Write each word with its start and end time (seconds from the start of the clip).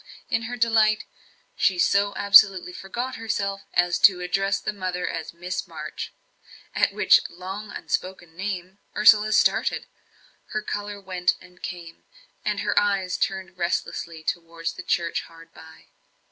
In 0.31 0.41
her 0.49 0.57
delight, 0.57 1.03
she 1.55 1.77
so 1.77 2.15
absolutely 2.15 2.73
forgot 2.73 3.17
herself 3.17 3.61
as 3.75 3.99
to 3.99 4.19
address 4.21 4.59
the 4.59 4.73
mother 4.73 5.07
as 5.07 5.31
Miss 5.31 5.67
March; 5.67 6.11
at 6.73 6.91
which 6.91 7.19
long 7.29 7.69
unspoken 7.71 8.35
name 8.35 8.79
Ursula 8.97 9.31
started, 9.31 9.85
her 10.53 10.63
colour 10.63 10.99
went 10.99 11.35
and 11.39 11.61
came, 11.61 12.03
and 12.43 12.61
her 12.61 12.79
eyes 12.79 13.15
turned 13.15 13.59
restlessly 13.59 14.23
towards 14.23 14.73
the 14.73 14.81
church 14.81 15.21
hard 15.25 15.53
by. 15.53 15.89